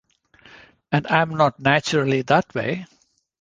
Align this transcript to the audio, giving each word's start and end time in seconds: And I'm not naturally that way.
And 0.91 1.05
I'm 1.05 1.29
not 1.37 1.59
naturally 1.59 2.23
that 2.23 2.55
way. 2.55 2.87